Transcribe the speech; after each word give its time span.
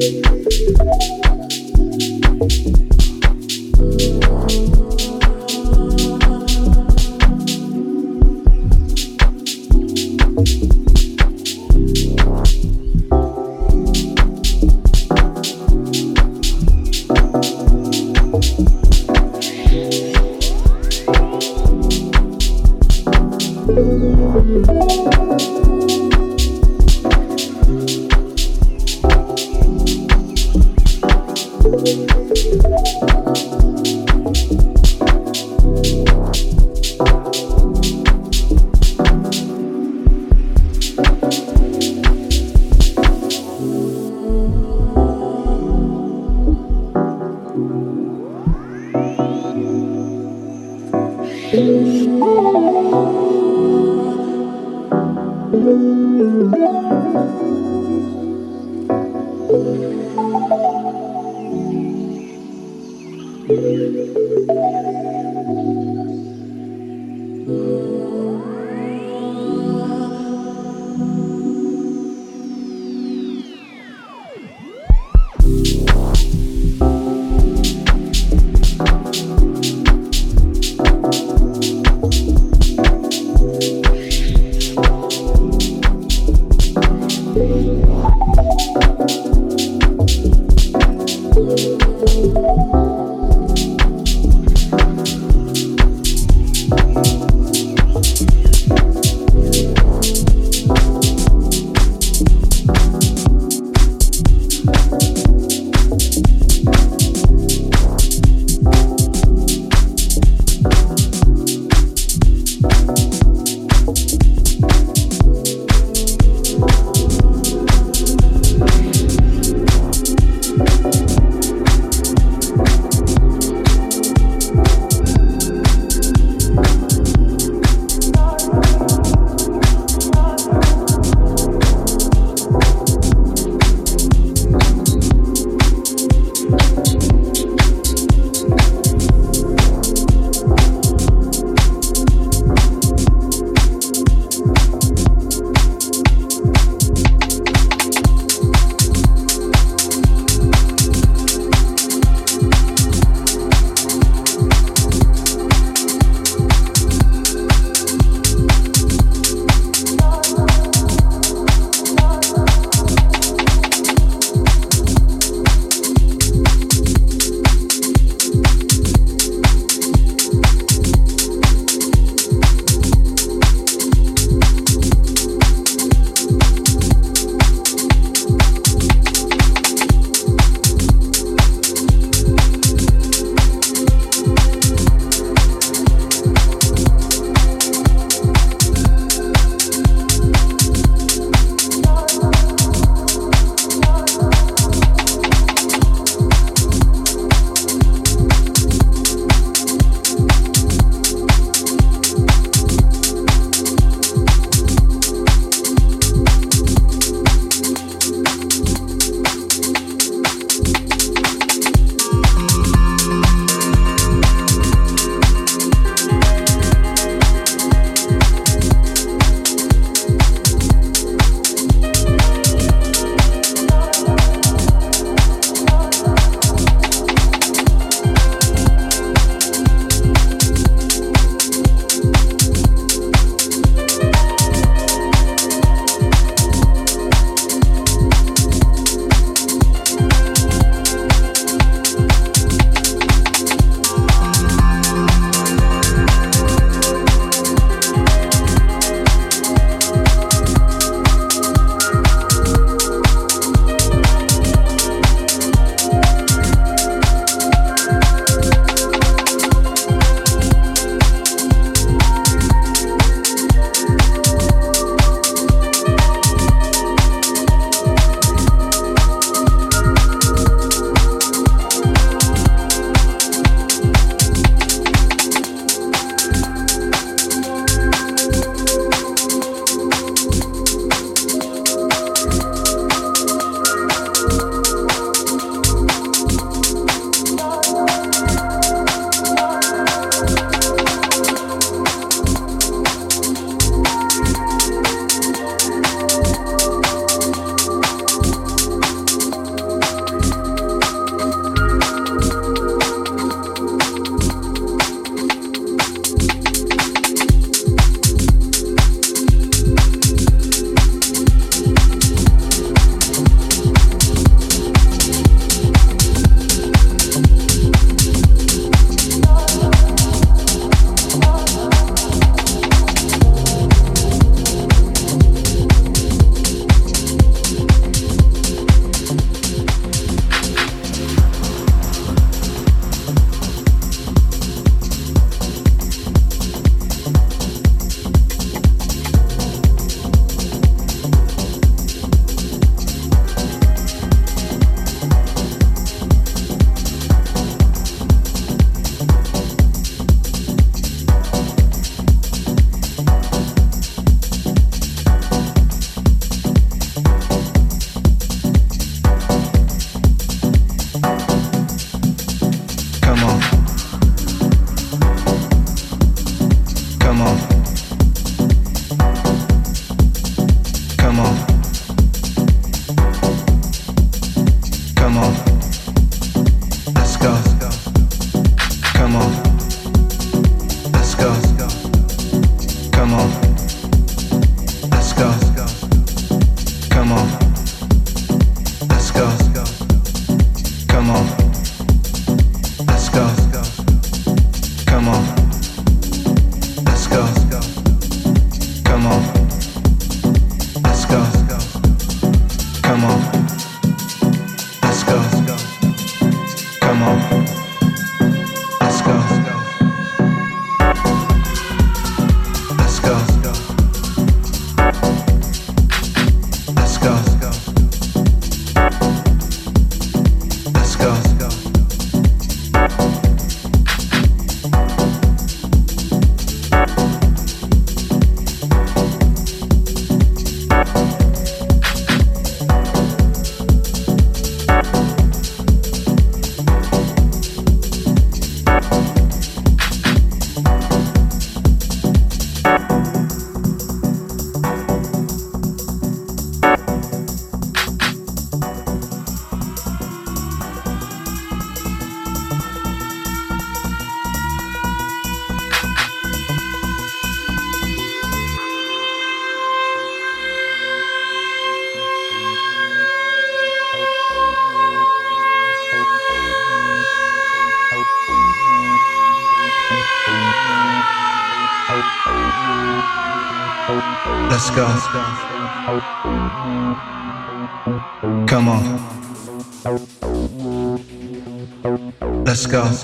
Música 0.00 1.19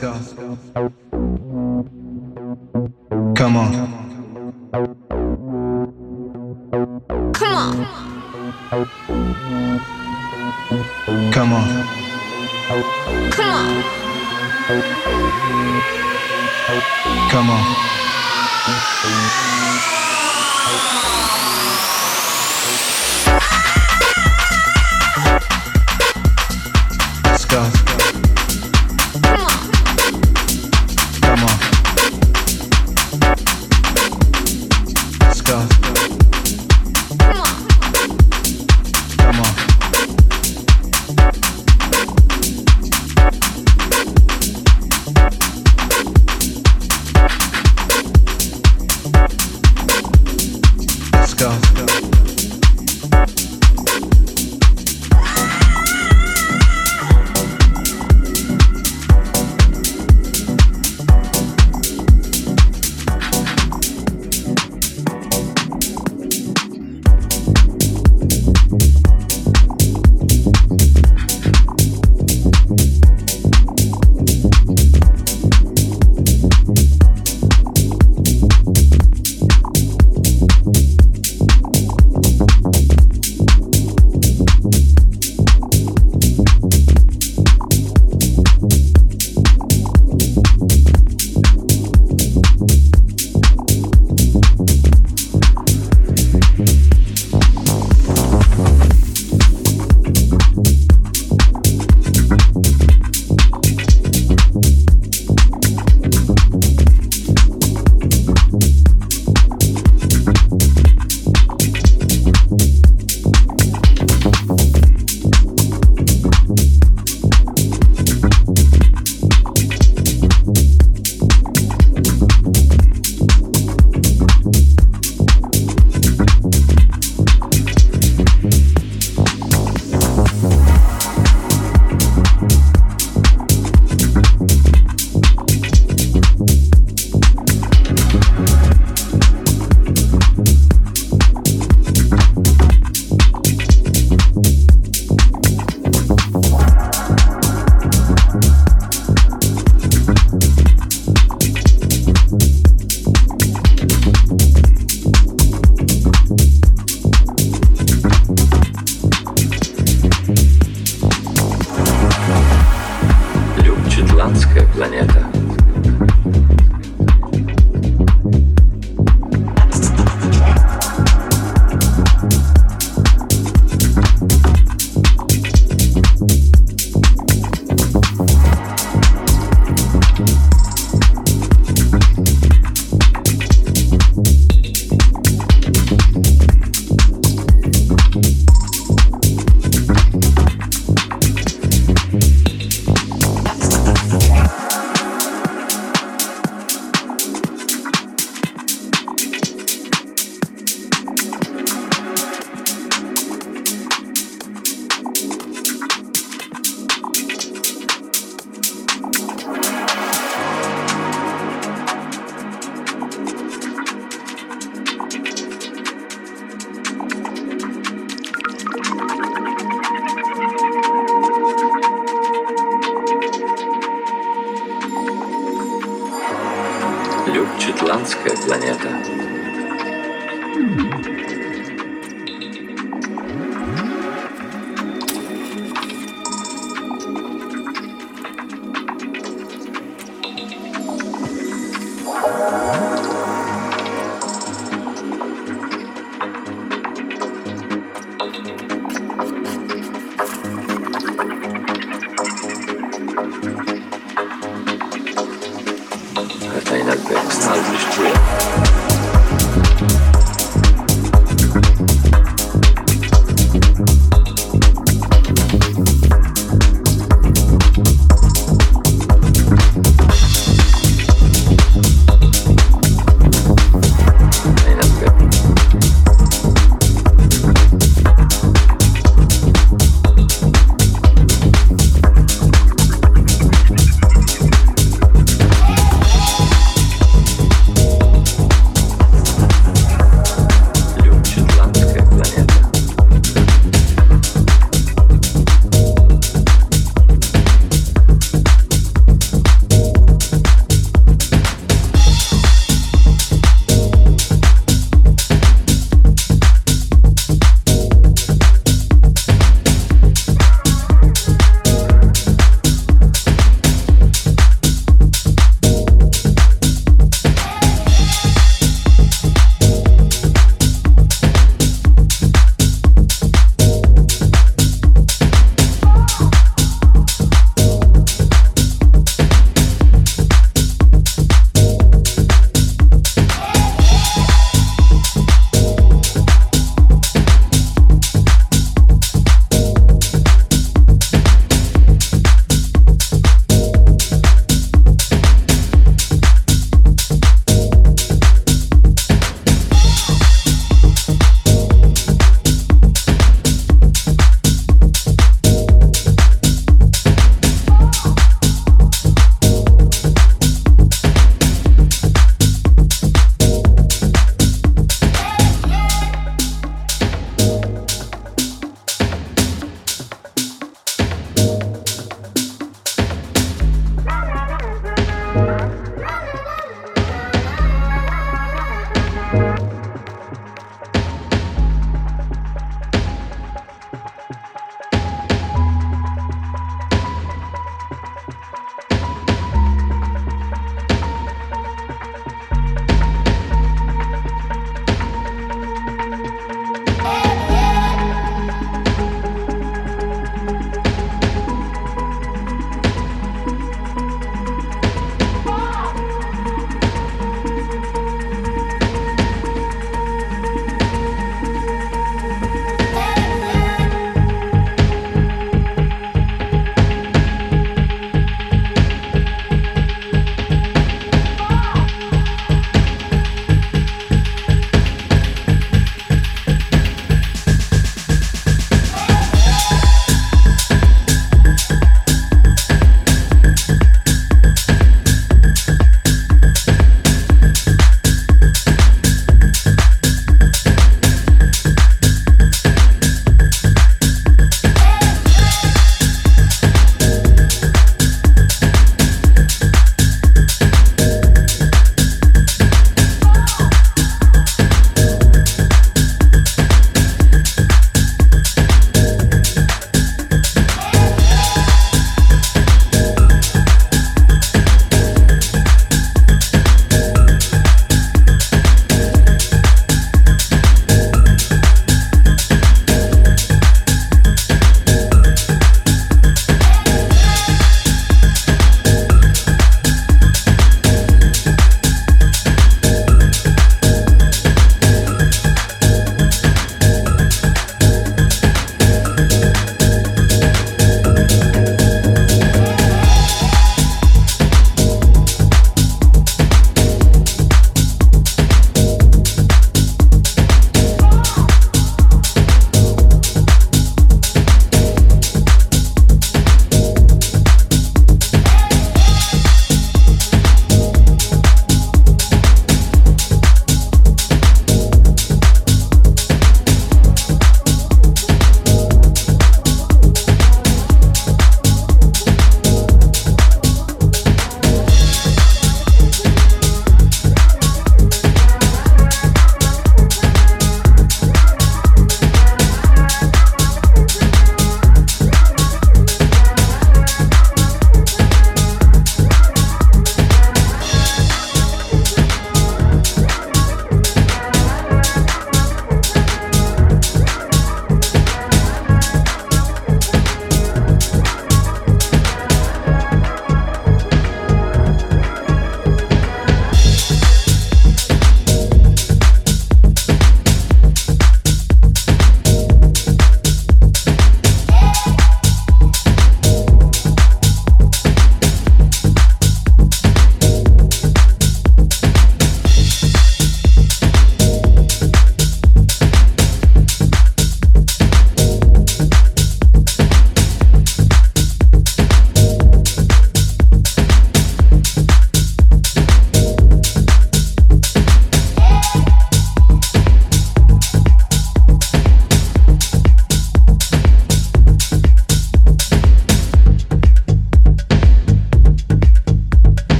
Glasgow. 0.00 0.41